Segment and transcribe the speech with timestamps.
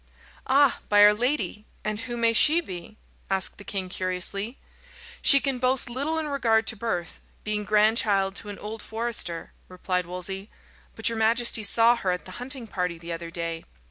[0.47, 0.79] "Ah!
[0.89, 1.63] by our Lady!
[1.85, 2.97] and who may she be?"
[3.29, 4.57] asked the king curiously.
[5.21, 10.07] "She can boast little in regard to birth, being grandchild to an old forester," replied
[10.07, 10.49] Wolsey;
[10.95, 13.63] "but your majesty saw her at the hunting party the other day."